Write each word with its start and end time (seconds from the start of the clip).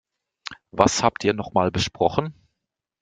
Was 0.71 1.03
habt 1.03 1.23
ihr 1.25 1.35
noch 1.35 1.53
mal 1.53 1.69
besprochen? 1.69 2.33